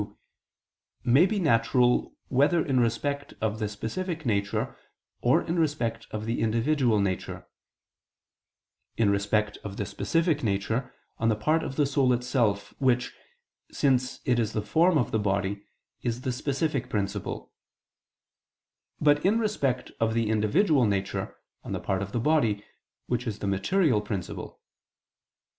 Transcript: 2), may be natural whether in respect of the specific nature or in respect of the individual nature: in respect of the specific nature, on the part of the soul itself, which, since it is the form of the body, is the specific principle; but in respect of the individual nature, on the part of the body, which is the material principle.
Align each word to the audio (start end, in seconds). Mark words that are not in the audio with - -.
2), 0.01 0.17
may 1.03 1.25
be 1.27 1.37
natural 1.39 2.15
whether 2.27 2.65
in 2.65 2.79
respect 2.79 3.35
of 3.39 3.59
the 3.59 3.69
specific 3.69 4.25
nature 4.25 4.75
or 5.21 5.43
in 5.43 5.59
respect 5.59 6.07
of 6.09 6.25
the 6.25 6.41
individual 6.41 6.99
nature: 6.99 7.47
in 8.97 9.11
respect 9.11 9.59
of 9.63 9.77
the 9.77 9.85
specific 9.85 10.43
nature, 10.43 10.91
on 11.19 11.29
the 11.29 11.35
part 11.35 11.61
of 11.61 11.75
the 11.75 11.85
soul 11.85 12.13
itself, 12.13 12.73
which, 12.79 13.13
since 13.71 14.21
it 14.25 14.39
is 14.39 14.53
the 14.53 14.61
form 14.63 14.97
of 14.97 15.11
the 15.11 15.19
body, 15.19 15.67
is 16.01 16.21
the 16.21 16.31
specific 16.31 16.89
principle; 16.89 17.53
but 18.99 19.23
in 19.23 19.37
respect 19.37 19.91
of 19.99 20.15
the 20.15 20.31
individual 20.31 20.87
nature, 20.87 21.35
on 21.63 21.73
the 21.73 21.79
part 21.79 22.01
of 22.01 22.11
the 22.11 22.19
body, 22.19 22.65
which 23.05 23.27
is 23.27 23.37
the 23.37 23.45
material 23.45 24.01
principle. 24.01 24.59